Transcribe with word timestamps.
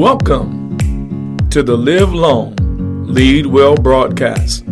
Welcome 0.00 0.78
to 1.50 1.62
the 1.62 1.76
Live 1.76 2.14
Long, 2.14 2.56
Lead 3.04 3.44
Well 3.44 3.74
broadcast. 3.74 4.66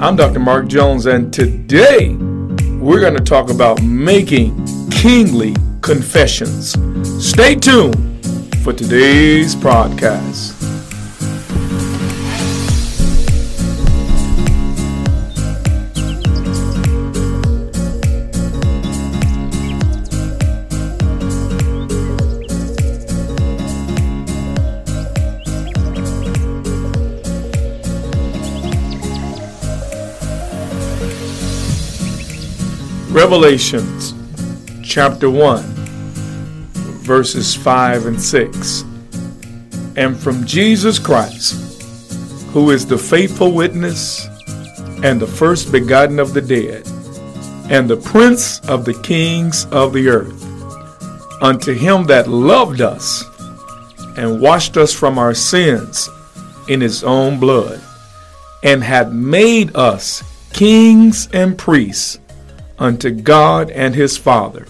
I'm 0.00 0.16
Dr. 0.16 0.40
Mark 0.40 0.66
Jones, 0.66 1.06
and 1.06 1.32
today 1.32 2.16
we're 2.80 2.98
going 2.98 3.14
to 3.14 3.22
talk 3.22 3.48
about 3.48 3.80
making 3.80 4.66
kingly 4.90 5.54
confessions. 5.82 6.72
Stay 7.24 7.54
tuned 7.54 8.26
for 8.64 8.72
today's 8.72 9.54
podcast. 9.54 10.55
Revelations 33.16 34.12
chapter 34.84 35.30
1, 35.30 35.62
verses 37.00 37.54
5 37.54 38.04
and 38.04 38.20
6. 38.20 38.84
And 39.96 40.14
from 40.14 40.44
Jesus 40.44 40.98
Christ, 40.98 41.80
who 42.52 42.72
is 42.72 42.86
the 42.86 42.98
faithful 42.98 43.52
witness 43.52 44.26
and 45.02 45.18
the 45.18 45.26
first 45.26 45.72
begotten 45.72 46.18
of 46.18 46.34
the 46.34 46.42
dead, 46.42 46.86
and 47.70 47.88
the 47.88 47.96
prince 47.96 48.60
of 48.68 48.84
the 48.84 49.00
kings 49.02 49.64
of 49.72 49.94
the 49.94 50.08
earth, 50.10 50.42
unto 51.42 51.72
him 51.72 52.04
that 52.04 52.28
loved 52.28 52.82
us 52.82 53.24
and 54.18 54.42
washed 54.42 54.76
us 54.76 54.92
from 54.92 55.18
our 55.18 55.32
sins 55.32 56.10
in 56.68 56.82
his 56.82 57.02
own 57.02 57.40
blood, 57.40 57.80
and 58.62 58.84
had 58.84 59.14
made 59.14 59.74
us 59.74 60.22
kings 60.52 61.30
and 61.32 61.56
priests 61.56 62.18
unto 62.78 63.10
God 63.10 63.70
and 63.70 63.94
his 63.94 64.16
Father. 64.16 64.66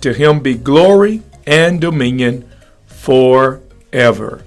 To 0.00 0.12
him 0.12 0.40
be 0.40 0.54
glory 0.54 1.22
and 1.46 1.80
dominion 1.80 2.48
forever. 2.86 4.44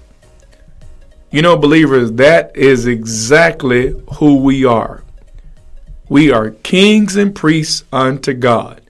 You 1.32 1.42
know, 1.42 1.58
believers, 1.58 2.14
that 2.14 2.56
is 2.56 2.86
exactly 2.88 3.94
who 4.16 4.38
we 4.38 4.66
are. 4.66 5.04
We 6.10 6.32
are 6.32 6.52
kings 6.52 7.16
and 7.16 7.36
priests 7.36 7.84
unto 7.92 8.34
God, 8.34 8.82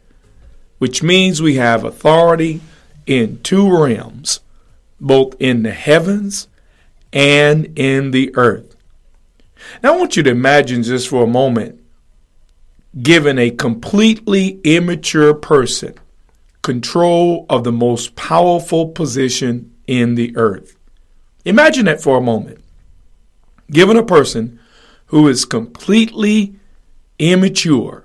which 0.78 1.02
means 1.02 1.42
we 1.42 1.56
have 1.56 1.84
authority 1.84 2.62
in 3.08 3.42
two 3.42 3.76
realms, 3.76 4.42
both 5.00 5.36
in 5.40 5.64
the 5.64 5.72
heavens 5.72 6.48
and 7.12 7.78
in 7.78 8.12
the 8.12 8.36
earth. 8.36 8.76
Now, 9.82 9.94
I 9.94 9.98
want 9.98 10.16
you 10.16 10.24
to 10.24 10.30
imagine 10.30 10.84
just 10.84 11.08
for 11.08 11.24
a 11.24 11.28
moment 11.28 11.82
given 13.02 13.38
a 13.38 13.52
completely 13.52 14.60
immature 14.64 15.34
person 15.34 15.94
control 16.62 17.46
of 17.50 17.64
the 17.64 17.72
most 17.72 18.16
powerful 18.16 18.90
position 18.90 19.74
in 19.88 20.16
the 20.16 20.36
earth. 20.36 20.78
Imagine 21.46 21.86
that 21.86 22.02
for 22.02 22.18
a 22.18 22.22
moment. 22.22 22.60
Given 23.72 23.96
a 23.96 24.04
person 24.04 24.60
who 25.08 25.28
is 25.28 25.46
completely 25.46 26.56
immature 27.20 28.04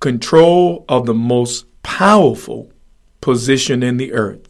control 0.00 0.84
of 0.88 1.06
the 1.06 1.14
most 1.14 1.66
powerful 1.82 2.72
position 3.20 3.82
in 3.82 3.98
the 3.98 4.12
earth. 4.12 4.48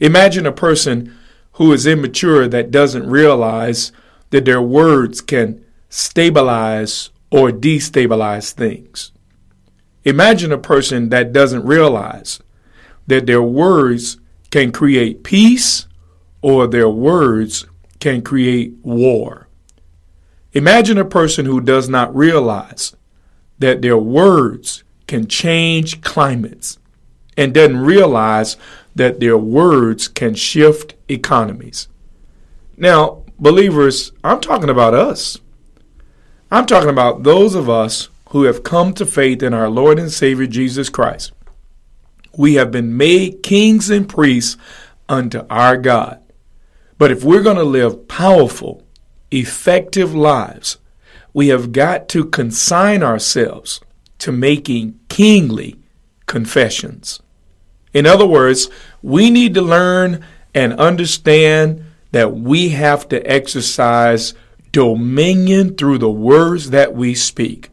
Imagine 0.00 0.46
a 0.46 0.52
person 0.52 1.16
who 1.52 1.72
is 1.72 1.86
immature 1.86 2.48
that 2.48 2.70
doesn't 2.70 3.08
realize 3.08 3.92
that 4.30 4.44
their 4.44 4.60
words 4.60 5.20
can 5.20 5.64
stabilize 5.88 7.10
or 7.32 7.50
destabilize 7.50 8.52
things. 8.52 9.10
Imagine 10.04 10.52
a 10.52 10.58
person 10.58 11.08
that 11.08 11.32
doesn't 11.32 11.64
realize 11.64 12.40
that 13.06 13.26
their 13.26 13.42
words 13.42 14.18
can 14.50 14.70
create 14.70 15.24
peace 15.24 15.88
or 16.42 16.66
their 16.66 16.90
words 16.90 17.66
can 18.00 18.20
create 18.20 18.74
war. 18.82 19.48
Imagine 20.52 20.98
a 20.98 21.04
person 21.06 21.46
who 21.46 21.60
does 21.60 21.88
not 21.88 22.14
realize 22.14 22.94
that 23.58 23.80
their 23.80 23.96
words 23.96 24.84
can 25.06 25.26
change 25.26 26.02
climates 26.02 26.78
and 27.38 27.54
doesn't 27.54 27.80
realize 27.80 28.58
that 28.94 29.20
their 29.20 29.38
words 29.38 30.06
can 30.06 30.34
shift 30.34 30.94
economies. 31.08 31.88
Now, 32.76 33.22
believers, 33.38 34.12
I'm 34.22 34.40
talking 34.40 34.68
about 34.68 34.92
us. 34.92 35.38
I'm 36.52 36.66
talking 36.66 36.90
about 36.90 37.22
those 37.22 37.54
of 37.54 37.70
us 37.70 38.10
who 38.28 38.42
have 38.42 38.62
come 38.62 38.92
to 38.94 39.06
faith 39.06 39.42
in 39.42 39.54
our 39.54 39.70
Lord 39.70 39.98
and 39.98 40.12
Savior 40.12 40.46
Jesus 40.46 40.90
Christ. 40.90 41.32
We 42.36 42.56
have 42.56 42.70
been 42.70 42.94
made 42.94 43.42
kings 43.42 43.88
and 43.88 44.06
priests 44.06 44.58
unto 45.08 45.46
our 45.48 45.78
God. 45.78 46.20
But 46.98 47.10
if 47.10 47.24
we're 47.24 47.42
going 47.42 47.56
to 47.56 47.64
live 47.64 48.06
powerful, 48.06 48.82
effective 49.30 50.14
lives, 50.14 50.76
we 51.32 51.48
have 51.48 51.72
got 51.72 52.06
to 52.10 52.26
consign 52.26 53.02
ourselves 53.02 53.80
to 54.18 54.30
making 54.30 55.00
kingly 55.08 55.80
confessions. 56.26 57.22
In 57.94 58.04
other 58.04 58.26
words, 58.26 58.68
we 59.00 59.30
need 59.30 59.54
to 59.54 59.62
learn 59.62 60.22
and 60.54 60.74
understand 60.74 61.82
that 62.10 62.34
we 62.34 62.68
have 62.68 63.08
to 63.08 63.26
exercise 63.26 64.34
dominion 64.72 65.76
through 65.76 65.98
the 65.98 66.10
words 66.10 66.70
that 66.70 66.94
we 66.94 67.14
speak. 67.14 67.70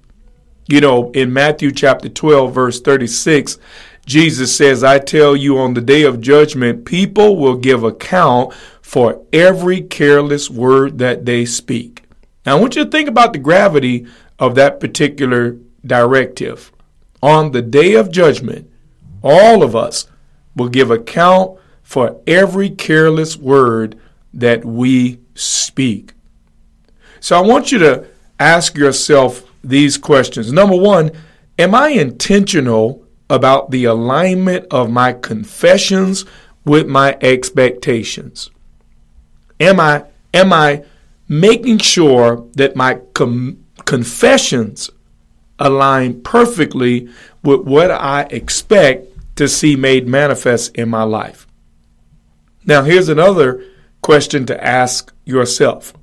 You 0.68 0.82
know, 0.82 1.12
in 1.12 1.34
Matthew 1.34 1.72
chapter 1.72 2.10
12, 2.10 2.54
verse 2.54 2.80
36, 2.80 3.58
Jesus 4.06 4.56
says, 4.56 4.84
I 4.84 5.00
tell 5.00 5.36
you 5.36 5.58
on 5.58 5.74
the 5.74 5.82
day 5.82 6.04
of 6.04 6.22
judgment, 6.22 6.86
people 6.86 7.38
will 7.38 7.56
give 7.56 7.84
account 7.84 8.54
for 8.82 9.24
every 9.32 9.82
careless 9.82 10.50
word 10.50 10.98
that 11.00 11.26
they 11.26 11.46
speak. 11.46 12.04
Now, 12.46 12.58
I 12.58 12.60
want 12.60 12.76
you 12.76 12.86
to 12.86 12.92
think 12.92 13.08
about 13.08 13.34
the 13.34 13.40
gravity 13.40 14.08
of 14.38 14.56
that 14.56 14.80
particular 14.80 15.58
directive. 15.86 16.72
On 17.22 17.52
the 17.52 17.62
day 17.62 17.96
of 17.96 18.12
judgment, 18.12 18.70
all 19.24 19.64
of 19.64 19.76
us 19.76 20.08
will 20.56 20.70
give 20.70 20.92
account 20.92 21.60
for 21.84 22.22
every 22.28 22.70
careless 22.70 23.38
word 23.38 24.00
that 24.34 24.64
we 24.64 25.20
speak. 25.36 26.14
So 27.20 27.38
I 27.38 27.42
want 27.42 27.72
you 27.72 27.80
to 27.80 28.06
ask 28.40 28.78
yourself 28.78 29.44
these 29.64 29.98
questions. 29.98 30.52
Number 30.52 30.76
one, 30.76 31.12
am 31.58 31.76
I 31.76 31.90
intentional 31.90 33.06
about 33.30 33.72
the 33.72 33.86
alignment 33.86 34.66
of 34.72 34.90
my 34.90 35.14
confessions 35.14 36.26
with 36.66 36.88
my 36.88 37.18
expectations? 37.22 38.50
Am 39.60 39.80
I 39.80 40.06
am 40.34 40.54
I 40.54 40.84
making 41.28 41.80
sure 41.80 42.48
that 42.56 42.76
my 42.76 42.96
com- 43.14 43.66
confessions 43.86 44.90
align 45.60 46.22
perfectly 46.22 47.10
with 47.44 47.62
what 47.62 47.92
I 47.92 48.24
expect 48.32 49.08
to 49.36 49.48
see 49.48 49.76
made 49.76 50.08
manifest 50.08 50.76
in 50.76 50.90
my 50.90 51.04
life? 51.04 51.48
Now, 52.66 52.84
here's 52.84 53.10
another 53.10 53.64
question 54.02 54.46
to 54.46 54.64
ask 54.64 55.14
yourself. 55.26 55.94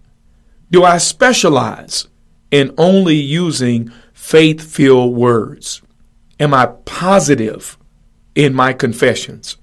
Do 0.71 0.83
I 0.83 0.99
specialize 0.99 2.09
in 2.51 2.75
only 2.77 3.15
using 3.15 3.93
faith 4.13 4.61
filled 4.61 5.15
words? 5.15 5.81
Am 6.41 6.53
I 6.53 6.67
positive 6.85 7.79
in 8.35 8.53
my 8.53 8.73
confessions? 8.73 9.57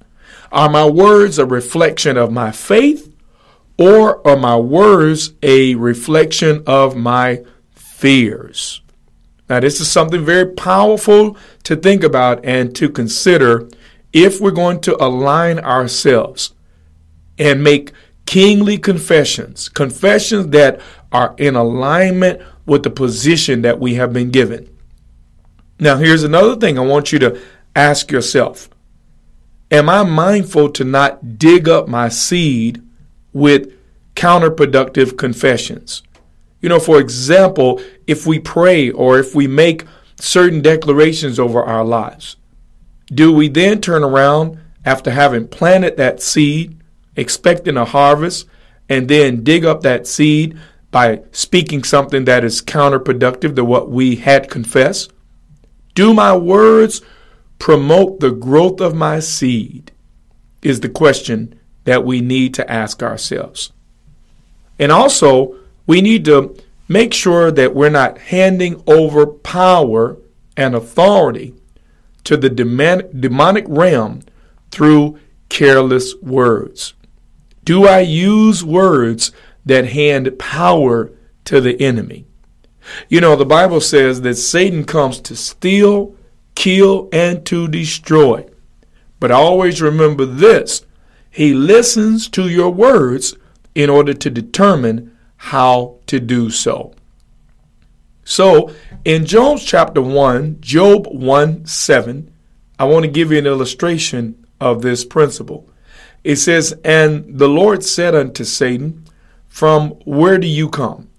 Are 0.52 0.70
my 0.70 0.86
words 0.86 1.40
a 1.40 1.46
reflection 1.46 2.16
of 2.16 2.32
my 2.32 2.52
faith 2.52 3.14
or 3.78 4.26
are 4.26 4.38
my 4.38 4.56
words 4.56 5.34
a 5.44 5.76
reflection 5.76 6.64
of 6.66 6.96
my 6.96 7.44
fears? 7.72 8.82
Now, 9.50 9.60
this 9.60 9.82
is 9.82 9.92
something 9.92 10.24
very 10.24 10.54
powerful 10.54 11.36
to 11.64 11.76
think 11.76 12.04
about 12.04 12.46
and 12.46 12.74
to 12.78 12.90
consider 12.90 13.68
if 14.14 14.40
we're 14.40 14.52
going 14.52 14.80
to 14.82 15.04
align 15.04 15.60
ourselves 15.60 16.54
and 17.38 17.64
make 17.64 17.92
kingly 18.34 18.80
confessions, 18.80 19.70
confessions 19.70 20.48
that 20.48 20.82
are 21.12 21.36
in 21.38 21.56
alignment 21.56 22.42
with 22.66 22.82
the 22.82 22.90
position 22.90 23.62
that 23.62 23.80
we 23.80 23.94
have 23.94 24.12
been 24.12 24.32
given. 24.32 24.68
Now, 25.80 25.98
here's 25.98 26.24
another 26.24 26.56
thing 26.56 26.80
I 26.80 26.82
want 26.82 27.12
you 27.12 27.20
to 27.20 27.40
ask 27.76 28.10
yourself 28.10 28.72
Am 29.70 29.88
I 29.88 30.02
mindful 30.02 30.72
to 30.72 30.84
not 30.84 31.38
dig 31.38 31.70
up 31.70 31.88
my 31.88 32.10
seed 32.10 32.82
with 33.34 33.72
counterproductive 34.16 35.16
confessions? 35.16 36.02
You 36.60 36.70
know, 36.70 36.80
for 36.80 37.00
example, 37.00 37.84
if 38.08 38.26
we 38.26 38.40
pray 38.40 38.90
or 38.90 39.20
if 39.20 39.36
we 39.36 39.46
make 39.46 39.86
certain 40.16 40.64
declarations 40.64 41.40
over 41.40 41.62
our 41.62 41.86
lives, 41.86 42.38
do 43.14 43.32
we 43.32 43.48
then 43.48 43.80
turn 43.80 44.04
around 44.04 44.58
after 44.84 45.12
having 45.12 45.48
planted 45.48 45.98
that 45.98 46.20
seed 46.20 46.80
expecting 47.16 47.78
a 47.78 47.86
harvest, 47.86 48.48
and 48.90 49.08
then 49.08 49.44
dig 49.44 49.66
up 49.66 49.82
that 49.82 50.08
seed 50.08 50.58
by 50.92 51.22
speaking 51.32 51.84
something 51.84 52.26
that 52.26 52.44
is 52.44 52.62
counterproductive 52.62 53.56
to 53.56 53.66
what 53.66 53.90
we 53.90 54.16
had 54.18 54.50
confessed? 54.50 55.12
Do 55.96 56.14
my 56.14 56.36
words 56.36 57.02
promote 57.60 58.20
the 58.20 58.32
growth 58.32 58.82
of 58.82 58.96
my 58.96 59.20
seed? 59.20 59.92
Is 60.62 60.80
the 60.80 60.90
question 60.90 61.60
that 61.84 62.06
we 62.06 62.22
need 62.22 62.54
to 62.56 62.72
ask 62.72 63.04
ourselves. 63.04 63.72
And 64.80 64.92
also, 64.92 65.56
we 65.86 66.02
need 66.02 66.26
to 66.26 66.56
make 66.88 67.14
sure 67.14 67.52
that 67.52 67.76
we're 67.76 67.90
not 67.90 68.18
handing 68.18 68.82
over 68.88 69.26
power 69.26 70.18
and 70.56 70.76
authority 70.76 71.54
to 72.24 72.38
the 72.38 72.50
demonic 72.50 73.66
realm 73.68 74.22
through 74.72 75.20
careless 75.50 76.16
words. 76.22 76.94
Do 77.64 77.88
I 77.88 78.00
use 78.00 78.64
words 78.64 79.32
that 79.66 79.88
hand 79.88 80.38
power 80.38 81.12
to 81.46 81.62
the 81.62 81.80
enemy? 81.82 82.26
You 83.08 83.22
know, 83.22 83.36
the 83.36 83.46
Bible 83.46 83.80
says 83.80 84.22
that 84.22 84.36
Satan 84.36 84.84
comes 84.84 85.22
to 85.22 85.36
steal, 85.36 86.16
kill, 86.56 87.10
and 87.14 87.46
to 87.46 87.68
destroy. 87.68 88.46
But 89.20 89.32
always 89.32 89.82
remember 89.82 90.26
this 90.26 90.86
he 91.32 91.54
listens 91.54 92.30
to 92.30 92.48
your 92.48 92.70
words 92.70 93.36
in 93.74 93.90
order 93.90 94.14
to 94.14 94.30
determine 94.30 95.18
how 95.38 95.96
to 96.06 96.20
do 96.20 96.52
so. 96.52 96.94
So, 98.24 98.72
in 99.04 99.26
Job 99.26 99.60
chapter 99.60 100.02
1, 100.02 100.58
Job 100.62 101.08
1 101.08 101.66
7, 101.66 102.32
I 102.78 102.86
want 102.86 103.06
to 103.06 103.12
give 103.12 103.32
you 103.32 103.40
an 103.40 103.48
illustration 103.48 104.46
of 104.62 104.82
this 104.82 105.04
principle. 105.04 105.68
It 106.24 106.38
says, 106.38 106.74
And 106.84 107.38
the 107.38 107.50
Lord 107.50 107.84
said 107.84 108.16
unto 108.16 108.44
Satan, 108.44 109.06
From 109.48 109.92
where 110.06 110.38
do 110.38 110.48
you 110.48 110.70
come? 110.70 111.10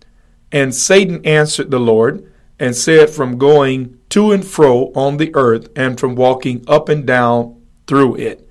And 0.50 0.74
Satan 0.74 1.24
answered 1.26 1.70
the 1.70 1.80
Lord 1.80 2.30
and 2.58 2.74
said, 2.74 3.10
From 3.10 3.38
going 3.38 3.98
to 4.10 4.32
and 4.32 4.46
fro 4.46 4.92
on 4.94 5.16
the 5.16 5.34
earth 5.34 5.68
and 5.76 5.98
from 5.98 6.14
walking 6.14 6.64
up 6.68 6.88
and 6.88 7.06
down 7.06 7.60
through 7.86 8.16
it. 8.16 8.48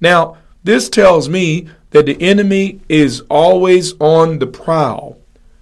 Now, 0.00 0.38
this 0.64 0.88
tells 0.88 1.28
me 1.28 1.68
that 1.90 2.06
the 2.06 2.20
enemy 2.22 2.80
is 2.88 3.22
always 3.28 3.94
on 4.00 4.38
the 4.38 4.46
prowl 4.46 5.18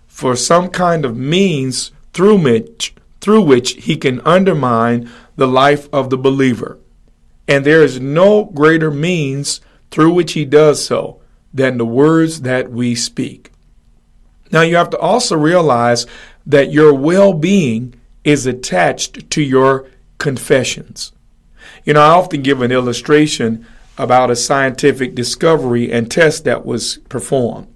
for 0.06 0.36
some 0.36 0.68
kind 0.68 1.04
of 1.04 1.16
means 1.16 1.92
through 2.12 2.36
which, 2.36 2.94
through 3.20 3.42
which 3.42 3.72
he 3.84 3.96
can 3.96 4.20
undermine 4.20 5.10
the 5.36 5.48
life 5.48 5.88
of 5.92 6.10
the 6.10 6.18
believer. 6.18 6.78
And 7.48 7.64
there 7.64 7.82
is 7.82 8.00
no 8.00 8.44
greater 8.44 8.90
means 8.90 9.60
through 9.90 10.12
which 10.12 10.32
he 10.32 10.44
does 10.44 10.84
so 10.84 11.20
than 11.52 11.78
the 11.78 11.86
words 11.86 12.42
that 12.42 12.70
we 12.70 12.94
speak. 12.94 13.50
Now, 14.52 14.62
you 14.62 14.76
have 14.76 14.90
to 14.90 14.98
also 14.98 15.36
realize 15.36 16.06
that 16.46 16.72
your 16.72 16.92
well 16.92 17.32
being 17.32 17.94
is 18.24 18.46
attached 18.46 19.30
to 19.30 19.42
your 19.42 19.86
confessions. 20.18 21.12
You 21.84 21.94
know, 21.94 22.00
I 22.00 22.10
often 22.10 22.42
give 22.42 22.60
an 22.60 22.72
illustration 22.72 23.66
about 23.96 24.30
a 24.30 24.36
scientific 24.36 25.14
discovery 25.14 25.92
and 25.92 26.10
test 26.10 26.44
that 26.44 26.64
was 26.64 26.98
performed. 27.08 27.68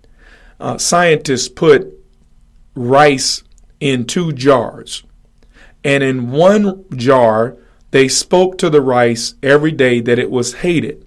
Uh, 0.59 0.79
scientists 0.79 1.49
put 1.49 1.93
rice 2.75 3.43
in 3.81 4.07
two 4.07 4.33
jars. 4.33 5.05
And 5.85 6.03
in 6.03 6.31
one 6.31 6.85
jar, 6.97 7.57
they 7.91 8.09
spoke 8.09 8.59
to 8.59 8.71
the 8.71 8.81
rice 8.81 9.35
every 9.43 9.73
day 9.73 10.01
that 10.01 10.19
it 10.19 10.31
was 10.31 10.55
hated. 10.55 11.04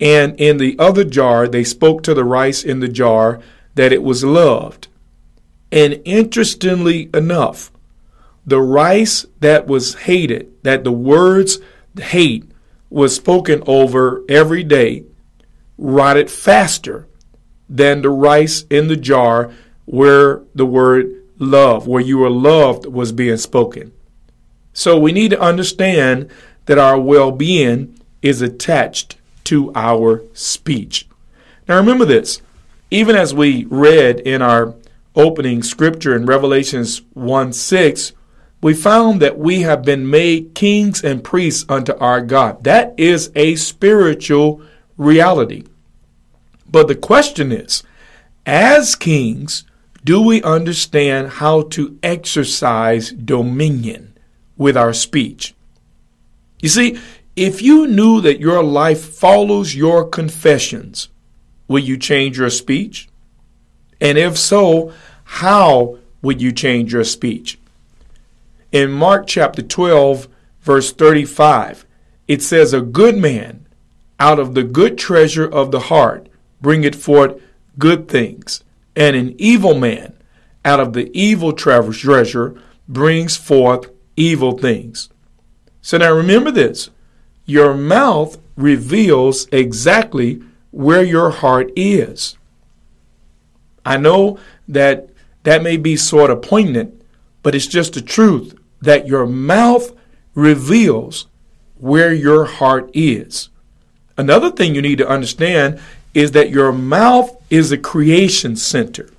And 0.00 0.38
in 0.38 0.58
the 0.58 0.78
other 0.78 1.04
jar, 1.04 1.48
they 1.48 1.64
spoke 1.64 2.02
to 2.02 2.14
the 2.14 2.24
rice 2.24 2.62
in 2.62 2.80
the 2.80 2.88
jar 2.88 3.40
that 3.74 3.92
it 3.92 4.02
was 4.02 4.24
loved. 4.24 4.88
And 5.72 6.00
interestingly 6.04 7.10
enough, 7.14 7.70
the 8.46 8.60
rice 8.60 9.26
that 9.40 9.66
was 9.66 9.94
hated, 9.94 10.52
that 10.62 10.84
the 10.84 10.92
words 10.92 11.58
hate 11.98 12.44
was 12.90 13.16
spoken 13.16 13.62
over 13.66 14.22
every 14.28 14.62
day, 14.62 15.04
rotted 15.76 16.30
faster 16.30 17.06
than 17.68 18.02
the 18.02 18.10
rice 18.10 18.64
in 18.70 18.88
the 18.88 18.96
jar 18.96 19.52
where 19.86 20.42
the 20.54 20.66
word 20.66 21.22
love, 21.38 21.86
where 21.86 22.02
you 22.02 22.18
were 22.18 22.30
loved, 22.30 22.86
was 22.86 23.12
being 23.12 23.36
spoken. 23.36 23.92
So 24.72 24.98
we 24.98 25.12
need 25.12 25.30
to 25.30 25.40
understand 25.40 26.30
that 26.66 26.78
our 26.78 26.98
well 26.98 27.32
being 27.32 27.98
is 28.22 28.42
attached 28.42 29.16
to 29.46 29.72
our 29.74 30.22
speech. 30.32 31.08
Now 31.68 31.76
remember 31.76 32.04
this 32.04 32.42
even 32.90 33.16
as 33.16 33.34
we 33.34 33.64
read 33.64 34.20
in 34.20 34.42
our 34.42 34.74
opening 35.14 35.62
scripture 35.62 36.14
in 36.14 36.26
Revelations 36.26 37.02
1 37.14 37.52
6, 37.52 38.12
we 38.62 38.74
found 38.74 39.20
that 39.22 39.38
we 39.38 39.62
have 39.62 39.84
been 39.84 40.08
made 40.08 40.54
kings 40.54 41.02
and 41.02 41.24
priests 41.24 41.64
unto 41.68 41.96
our 41.96 42.20
God. 42.20 42.62
That 42.64 42.94
is 42.98 43.30
a 43.34 43.56
spiritual 43.56 44.62
reality. 44.96 45.64
But 46.68 46.88
the 46.88 46.94
question 46.94 47.52
is, 47.52 47.82
as 48.44 48.94
kings, 48.94 49.64
do 50.04 50.20
we 50.20 50.42
understand 50.42 51.28
how 51.28 51.62
to 51.62 51.98
exercise 52.02 53.12
dominion 53.12 54.16
with 54.56 54.76
our 54.76 54.92
speech? 54.92 55.54
You 56.60 56.68
see, 56.68 56.98
if 57.36 57.60
you 57.60 57.86
knew 57.86 58.22
that 58.22 58.40
your 58.40 58.64
life 58.64 59.14
follows 59.14 59.74
your 59.74 60.08
confessions, 60.08 61.10
will 61.68 61.82
you 61.82 61.98
change 61.98 62.38
your 62.38 62.48
speech? 62.48 63.08
And 64.00 64.16
if 64.16 64.38
so, 64.38 64.92
how 65.24 65.98
would 66.22 66.40
you 66.40 66.50
change 66.50 66.94
your 66.94 67.04
speech? 67.04 67.58
In 68.72 68.90
Mark 68.90 69.26
chapter 69.26 69.60
12, 69.60 70.28
verse 70.62 70.92
35, 70.92 71.84
it 72.26 72.42
says, 72.42 72.72
A 72.72 72.80
good 72.80 73.18
man 73.18 73.66
out 74.18 74.38
of 74.38 74.54
the 74.54 74.64
good 74.64 74.96
treasure 74.96 75.46
of 75.46 75.70
the 75.70 75.80
heart 75.80 76.28
bringeth 76.62 76.94
forth 76.94 77.40
good 77.78 78.08
things, 78.08 78.64
and 78.96 79.14
an 79.14 79.34
evil 79.38 79.74
man 79.74 80.14
out 80.64 80.80
of 80.80 80.94
the 80.94 81.10
evil 81.12 81.52
treasure 81.52 82.60
brings 82.88 83.36
forth 83.36 83.90
evil 84.16 84.56
things. 84.56 85.10
So 85.82 85.98
now 85.98 86.12
remember 86.12 86.50
this 86.50 86.90
your 87.46 87.74
mouth 87.74 88.38
reveals 88.56 89.46
exactly 89.52 90.42
where 90.72 91.02
your 91.02 91.30
heart 91.30 91.70
is. 91.76 92.36
I 93.84 93.96
know 93.96 94.38
that 94.68 95.08
that 95.44 95.62
may 95.62 95.76
be 95.76 95.96
sort 95.96 96.30
of 96.30 96.42
poignant, 96.42 97.00
but 97.42 97.54
it's 97.54 97.68
just 97.68 97.94
the 97.94 98.02
truth 98.02 98.58
that 98.80 99.06
your 99.06 99.26
mouth 99.26 99.92
reveals 100.34 101.28
where 101.78 102.12
your 102.12 102.44
heart 102.44 102.90
is. 102.92 103.48
Another 104.18 104.50
thing 104.50 104.74
you 104.74 104.82
need 104.82 104.98
to 104.98 105.08
understand 105.08 105.80
is 106.14 106.32
that 106.32 106.50
your 106.50 106.72
mouth 106.72 107.30
is 107.50 107.70
a 107.70 107.78
creation 107.78 108.56
center. 108.56 109.10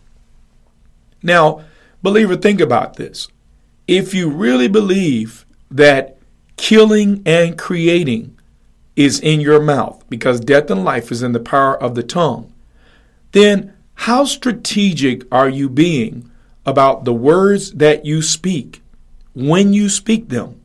Now, 1.23 1.63
believer, 2.01 2.35
think 2.35 2.59
about 2.59 2.95
this. 2.95 3.27
If 3.87 4.13
you 4.13 4.29
really 4.29 4.67
believe 4.67 5.45
that 5.71 6.16
killing 6.57 7.21
and 7.25 7.57
creating 7.57 8.37
is 8.95 9.19
in 9.19 9.39
your 9.39 9.61
mouth, 9.61 10.03
because 10.09 10.39
death 10.39 10.69
and 10.69 10.83
life 10.83 11.11
is 11.11 11.23
in 11.23 11.31
the 11.31 11.39
power 11.39 11.81
of 11.81 11.95
the 11.95 12.03
tongue, 12.03 12.51
then 13.31 13.73
how 13.93 14.25
strategic 14.25 15.23
are 15.31 15.49
you 15.49 15.69
being 15.69 16.29
about 16.65 17.05
the 17.05 17.13
words 17.13 17.71
that 17.73 18.05
you 18.05 18.21
speak 18.21 18.81
when 19.33 19.71
you 19.71 19.87
speak 19.87 20.29
them? 20.29 20.59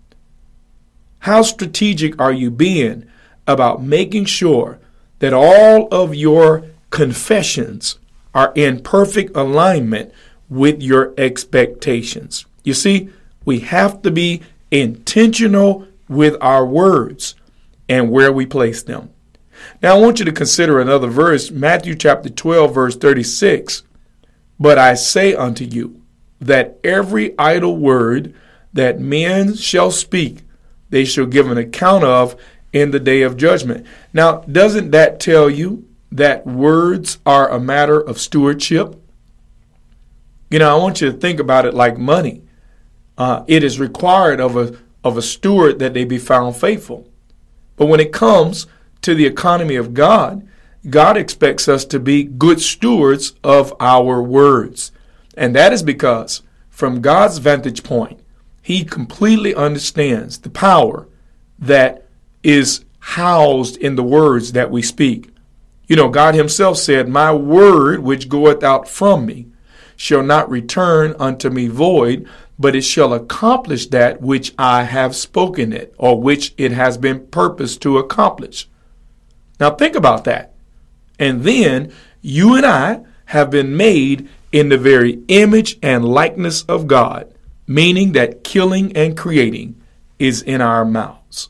How 1.20 1.42
strategic 1.42 2.20
are 2.20 2.32
you 2.32 2.50
being 2.50 3.06
about 3.46 3.82
making 3.82 4.24
sure 4.24 4.78
that 5.18 5.32
all 5.32 5.86
of 5.92 6.14
your 6.14 6.64
confessions 6.90 7.98
are 8.34 8.52
in 8.54 8.82
perfect 8.82 9.36
alignment 9.36 10.12
with 10.48 10.82
your 10.82 11.14
expectations. 11.18 12.44
You 12.64 12.74
see, 12.74 13.08
we 13.44 13.60
have 13.60 14.02
to 14.02 14.10
be 14.10 14.42
intentional 14.72 15.86
with 16.08 16.36
our 16.40 16.66
words 16.66 17.36
and 17.88 18.10
where 18.10 18.32
we 18.32 18.46
place 18.46 18.82
them. 18.82 19.10
Now, 19.82 19.96
I 19.96 20.00
want 20.00 20.18
you 20.18 20.24
to 20.24 20.32
consider 20.32 20.80
another 20.80 21.08
verse, 21.08 21.50
Matthew 21.50 21.94
chapter 21.94 22.28
12, 22.28 22.74
verse 22.74 22.96
36. 22.96 23.84
But 24.58 24.78
I 24.78 24.94
say 24.94 25.34
unto 25.34 25.64
you 25.64 26.02
that 26.40 26.78
every 26.82 27.38
idle 27.38 27.76
word 27.76 28.34
that 28.72 28.98
men 28.98 29.54
shall 29.54 29.90
speak, 29.90 30.40
they 30.90 31.04
shall 31.04 31.26
give 31.26 31.50
an 31.50 31.58
account 31.58 32.04
of 32.04 32.34
in 32.72 32.90
the 32.90 33.00
day 33.00 33.22
of 33.22 33.36
judgment. 33.36 33.86
Now, 34.12 34.38
doesn't 34.40 34.90
that 34.92 35.20
tell 35.20 35.50
you 35.50 35.86
that 36.10 36.46
words 36.46 37.18
are 37.26 37.48
a 37.48 37.60
matter 37.60 38.00
of 38.00 38.18
stewardship? 38.18 38.96
You 40.50 40.58
know, 40.58 40.74
I 40.74 40.80
want 40.80 41.00
you 41.00 41.10
to 41.10 41.16
think 41.16 41.38
about 41.38 41.66
it 41.66 41.74
like 41.74 41.98
money. 41.98 42.42
Uh, 43.18 43.44
it 43.46 43.62
is 43.62 43.78
required 43.78 44.40
of 44.40 44.56
a 44.56 44.76
of 45.04 45.16
a 45.16 45.22
steward 45.22 45.78
that 45.80 45.94
they 45.94 46.04
be 46.04 46.18
found 46.18 46.56
faithful. 46.56 47.08
But 47.76 47.86
when 47.86 48.00
it 48.00 48.12
comes 48.12 48.66
to 49.02 49.14
the 49.14 49.26
economy 49.26 49.74
of 49.76 49.94
God, 49.94 50.46
God 50.88 51.16
expects 51.16 51.68
us 51.68 51.84
to 51.86 52.00
be 52.00 52.24
good 52.24 52.60
stewards 52.60 53.34
of 53.42 53.74
our 53.80 54.22
words. 54.22 54.92
And 55.36 55.54
that 55.54 55.72
is 55.72 55.82
because, 55.82 56.42
from 56.68 57.00
God's 57.00 57.38
vantage 57.38 57.82
point, 57.82 58.20
He 58.60 58.84
completely 58.84 59.54
understands 59.54 60.38
the 60.38 60.50
power 60.50 61.08
that 61.58 62.06
is 62.42 62.84
housed 62.98 63.76
in 63.76 63.96
the 63.96 64.02
words 64.02 64.52
that 64.52 64.70
we 64.70 64.82
speak. 64.82 65.30
You 65.86 65.96
know, 65.96 66.08
God 66.08 66.34
Himself 66.34 66.78
said, 66.78 67.08
My 67.08 67.32
word 67.32 68.00
which 68.00 68.28
goeth 68.28 68.62
out 68.62 68.88
from 68.88 69.26
me 69.26 69.46
shall 69.96 70.22
not 70.22 70.50
return 70.50 71.14
unto 71.18 71.48
me 71.48 71.68
void, 71.68 72.28
but 72.58 72.76
it 72.76 72.82
shall 72.82 73.12
accomplish 73.12 73.86
that 73.88 74.20
which 74.20 74.52
I 74.58 74.84
have 74.84 75.16
spoken 75.16 75.72
it, 75.72 75.94
or 75.98 76.20
which 76.20 76.54
it 76.56 76.72
has 76.72 76.98
been 76.98 77.26
purposed 77.26 77.82
to 77.82 77.98
accomplish. 77.98 78.68
Now 79.58 79.70
think 79.70 79.94
about 79.94 80.24
that. 80.24 80.54
And 81.18 81.42
then 81.42 81.92
you 82.20 82.54
and 82.54 82.66
I 82.66 83.04
have 83.26 83.50
been 83.50 83.76
made 83.76 84.28
in 84.52 84.68
the 84.68 84.78
very 84.78 85.22
image 85.28 85.78
and 85.82 86.04
likeness 86.04 86.62
of 86.64 86.86
God, 86.86 87.32
meaning 87.66 88.12
that 88.12 88.44
killing 88.44 88.96
and 88.96 89.16
creating 89.16 89.80
is 90.18 90.42
in 90.42 90.60
our 90.60 90.84
mouths. 90.84 91.48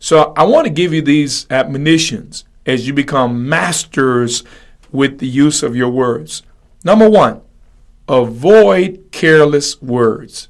So 0.00 0.34
I 0.36 0.44
want 0.44 0.66
to 0.66 0.72
give 0.72 0.92
you 0.92 1.00
these 1.00 1.46
admonitions 1.50 2.44
as 2.66 2.86
you 2.86 2.92
become 2.92 3.48
masters 3.48 4.42
with 4.90 5.18
the 5.18 5.26
use 5.26 5.62
of 5.62 5.76
your 5.76 5.90
words. 5.90 6.42
Number 6.82 7.08
one, 7.08 7.40
avoid 8.08 9.08
careless 9.12 9.80
words. 9.80 10.48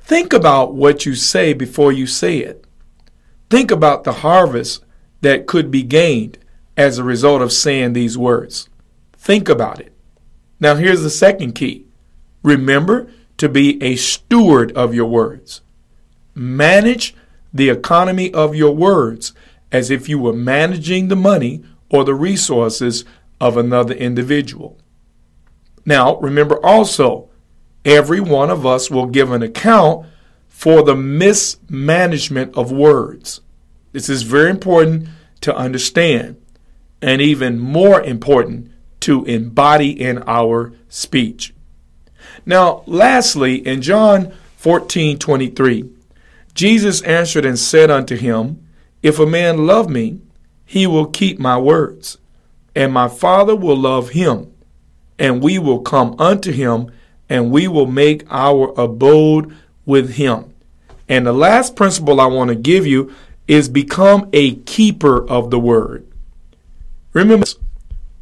Think 0.00 0.32
about 0.32 0.74
what 0.74 1.06
you 1.06 1.14
say 1.14 1.52
before 1.52 1.92
you 1.92 2.06
say 2.06 2.38
it. 2.38 2.64
Think 3.50 3.70
about 3.70 4.04
the 4.04 4.12
harvest 4.12 4.84
that 5.20 5.46
could 5.46 5.70
be 5.70 5.82
gained 5.82 6.38
as 6.76 6.98
a 6.98 7.04
result 7.04 7.42
of 7.42 7.52
saying 7.52 7.92
these 7.92 8.18
words. 8.18 8.68
Think 9.12 9.48
about 9.48 9.80
it. 9.80 9.92
Now, 10.58 10.74
here's 10.74 11.02
the 11.02 11.10
second 11.10 11.52
key 11.52 11.86
remember 12.42 13.10
to 13.38 13.48
be 13.48 13.82
a 13.82 13.96
steward 13.96 14.72
of 14.72 14.94
your 14.94 15.06
words. 15.06 15.60
Manage 16.34 17.14
the 17.52 17.68
economy 17.68 18.32
of 18.32 18.54
your 18.54 18.74
words 18.74 19.32
as 19.70 19.90
if 19.90 20.08
you 20.08 20.18
were 20.18 20.32
managing 20.32 21.08
the 21.08 21.16
money 21.16 21.62
or 21.90 22.04
the 22.04 22.14
resources 22.14 23.04
of 23.40 23.56
another 23.56 23.94
individual. 23.94 24.78
Now, 25.84 26.16
remember 26.16 26.64
also, 26.64 27.28
every 27.84 28.20
one 28.20 28.50
of 28.50 28.64
us 28.64 28.90
will 28.90 29.06
give 29.06 29.32
an 29.32 29.42
account 29.42 30.06
for 30.48 30.82
the 30.82 30.94
mismanagement 30.94 32.56
of 32.56 32.70
words. 32.70 33.40
This 33.92 34.08
is 34.08 34.22
very 34.22 34.50
important 34.50 35.08
to 35.40 35.54
understand, 35.54 36.36
and 37.00 37.20
even 37.20 37.58
more 37.58 38.00
important 38.00 38.70
to 39.00 39.24
embody 39.24 39.90
in 39.90 40.22
our 40.26 40.72
speech. 40.88 41.52
Now, 42.46 42.84
lastly, 42.86 43.66
in 43.66 43.82
John 43.82 44.32
14 44.56 45.18
23, 45.18 45.90
Jesus 46.54 47.02
answered 47.02 47.44
and 47.44 47.58
said 47.58 47.90
unto 47.90 48.16
him, 48.16 48.66
If 49.02 49.18
a 49.18 49.26
man 49.26 49.66
love 49.66 49.90
me, 49.90 50.20
he 50.64 50.86
will 50.86 51.06
keep 51.06 51.38
my 51.38 51.58
words, 51.58 52.18
and 52.74 52.92
my 52.92 53.08
Father 53.08 53.56
will 53.56 53.76
love 53.76 54.10
him, 54.10 54.51
and 55.22 55.40
we 55.40 55.56
will 55.56 55.78
come 55.78 56.16
unto 56.18 56.50
him, 56.50 56.90
and 57.28 57.52
we 57.52 57.68
will 57.68 57.86
make 57.86 58.24
our 58.28 58.74
abode 58.76 59.56
with 59.86 60.14
him. 60.14 60.52
And 61.08 61.24
the 61.24 61.32
last 61.32 61.76
principle 61.76 62.20
I 62.20 62.26
want 62.26 62.48
to 62.48 62.56
give 62.56 62.84
you 62.88 63.14
is 63.46 63.68
become 63.68 64.28
a 64.32 64.56
keeper 64.56 65.24
of 65.30 65.50
the 65.50 65.60
word. 65.60 66.08
Remember, 67.12 67.46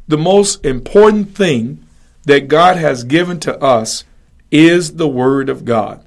the 0.07 0.17
most 0.19 0.63
important 0.63 1.35
thing 1.35 1.83
that 2.25 2.47
God 2.47 2.77
has 2.77 3.03
given 3.03 3.39
to 3.41 3.59
us 3.59 4.03
is 4.51 4.97
the 4.97 5.07
word 5.07 5.49
of 5.49 5.65
God. 5.65 6.05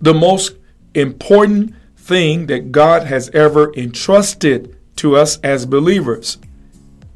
The 0.00 0.14
most 0.14 0.54
important 0.94 1.74
thing 1.96 2.46
that 2.46 2.70
God 2.70 3.02
has 3.08 3.30
ever 3.30 3.74
entrusted 3.74 4.76
to 4.96 5.16
us 5.16 5.40
as 5.40 5.66
believers 5.66 6.38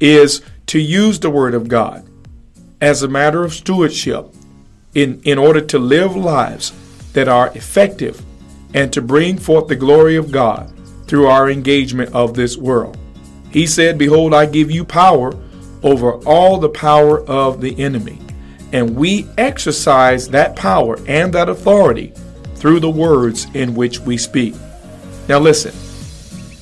is 0.01 0.41
to 0.65 0.79
use 0.79 1.17
the 1.21 1.29
word 1.29 1.53
of 1.53 1.69
God 1.69 2.05
as 2.81 3.03
a 3.03 3.07
matter 3.07 3.43
of 3.43 3.53
stewardship 3.53 4.25
in, 4.95 5.21
in 5.23 5.37
order 5.37 5.61
to 5.61 5.79
live 5.79 6.15
lives 6.15 6.73
that 7.13 7.27
are 7.27 7.51
effective 7.55 8.23
and 8.73 8.91
to 8.91 9.01
bring 9.01 9.37
forth 9.37 9.67
the 9.67 9.75
glory 9.75 10.15
of 10.15 10.31
God 10.31 10.73
through 11.07 11.27
our 11.27 11.49
engagement 11.49 12.13
of 12.13 12.33
this 12.33 12.57
world. 12.57 12.97
He 13.51 13.67
said, 13.67 13.97
Behold, 13.97 14.33
I 14.33 14.45
give 14.45 14.71
you 14.71 14.83
power 14.83 15.33
over 15.83 16.13
all 16.25 16.57
the 16.57 16.69
power 16.69 17.21
of 17.25 17.61
the 17.61 17.77
enemy. 17.79 18.19
And 18.71 18.95
we 18.95 19.27
exercise 19.37 20.29
that 20.29 20.55
power 20.55 20.97
and 21.05 21.33
that 21.33 21.49
authority 21.49 22.13
through 22.55 22.79
the 22.79 22.89
words 22.89 23.47
in 23.53 23.75
which 23.75 23.99
we 23.99 24.17
speak. 24.17 24.55
Now, 25.27 25.39
listen, 25.39 25.73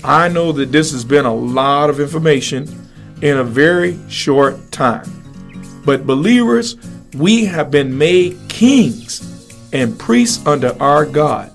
I 0.03 0.29
know 0.29 0.51
that 0.53 0.71
this 0.71 0.91
has 0.91 1.05
been 1.05 1.25
a 1.25 1.33
lot 1.33 1.89
of 1.89 1.99
information 1.99 2.89
in 3.21 3.37
a 3.37 3.43
very 3.43 3.99
short 4.09 4.71
time. 4.71 5.18
But, 5.89 6.05
believers, 6.05 6.77
we 7.15 7.45
have 7.45 7.71
been 7.71 7.97
made 7.97 8.37
kings 8.47 9.51
and 9.73 9.97
priests 9.97 10.45
under 10.45 10.79
our 10.79 11.03
God. 11.03 11.51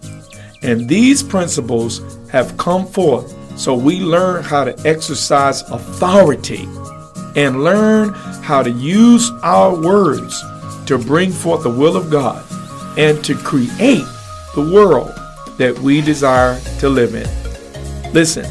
And 0.61 0.89
these 0.89 1.23
principles 1.23 2.01
have 2.31 2.57
come 2.57 2.85
forth 2.85 3.33
so 3.57 3.77
we 3.77 4.01
learn 4.01 4.43
how 4.43 4.65
to 4.65 4.77
exercise 4.85 5.63
authority 5.71 6.65
and 7.37 7.63
learn 7.63 8.09
how 8.43 8.65
to 8.65 8.73
use 8.73 9.31
our 9.45 9.73
words 9.81 10.43
to 10.87 10.99
bring 10.99 11.31
forth 11.31 11.63
the 11.63 11.71
will 11.71 11.97
of 11.97 12.11
God 12.11 12.45
and 12.99 13.25
to 13.25 13.37
create 13.37 14.05
the 14.57 14.69
world 14.75 15.13
that 15.59 15.79
we 15.79 16.01
desire 16.01 16.61
to 16.81 16.89
live 16.89 17.15
in. 17.15 18.13
Listen, 18.13 18.51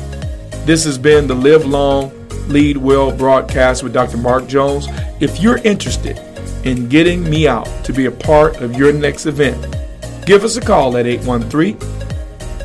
this 0.65 0.85
has 0.85 0.97
been 0.97 1.27
the 1.27 1.35
Live 1.35 1.65
Long, 1.65 2.09
Lead 2.47 2.77
Well 2.77 3.11
broadcast 3.11 3.83
with 3.83 3.91
Dr. 3.91 4.15
Mark 4.15 4.47
Jones. 4.47 4.87
If 5.23 5.39
you're 5.39 5.59
interested 5.59 6.19
in 6.65 6.89
getting 6.89 7.23
me 7.23 7.47
out 7.47 7.69
to 7.85 7.93
be 7.93 8.07
a 8.07 8.11
part 8.11 8.57
of 8.57 8.75
your 8.75 8.91
next 8.91 9.25
event, 9.25 9.77
give 10.25 10.43
us 10.43 10.57
a 10.57 10.61
call 10.61 10.97
at 10.97 11.07
813 11.07 11.79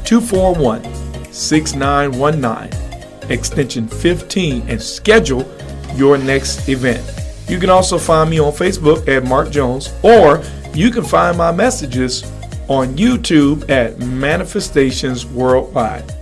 241 0.05 1.33
6919, 1.33 3.31
extension 3.31 3.87
15, 3.87 4.69
and 4.69 4.83
schedule 4.83 5.49
your 5.95 6.19
next 6.19 6.69
event. 6.69 7.01
You 7.49 7.61
can 7.61 7.71
also 7.71 7.97
find 7.97 8.29
me 8.29 8.41
on 8.41 8.51
Facebook 8.51 9.07
at 9.07 9.23
Mark 9.23 9.51
Jones, 9.53 9.95
or 10.03 10.43
you 10.75 10.91
can 10.91 11.05
find 11.05 11.39
my 11.39 11.53
messages 11.53 12.25
on 12.67 12.97
YouTube 12.97 13.71
at 13.71 14.01
Manifestations 14.01 15.25
Worldwide. 15.27 16.13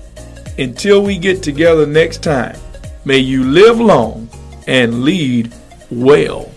Until 0.59 1.02
we 1.02 1.16
get 1.16 1.43
together 1.43 1.87
next 1.87 2.23
time, 2.23 2.59
may 3.07 3.21
you 3.21 3.43
live 3.43 3.81
long 3.81 4.28
and 4.66 5.02
lead 5.02 5.50
well. 5.90 6.52